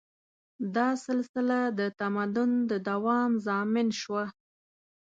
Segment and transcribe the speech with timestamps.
[0.75, 4.25] دا سلسله د تمدن د دوام ضامن شوه.